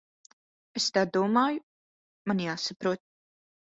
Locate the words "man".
2.29-2.45